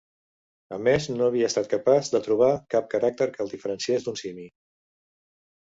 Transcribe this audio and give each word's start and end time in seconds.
A 0.77 0.77
més, 0.87 1.07
no 1.17 1.27
havia 1.27 1.49
estat 1.53 1.69
capaç 1.75 2.11
de 2.15 2.23
trobar 2.29 2.49
cap 2.77 2.91
caràcter 2.95 3.31
que 3.37 3.43
el 3.47 3.53
diferenciés 3.55 4.09
d'un 4.11 4.21
simi. 4.25 4.49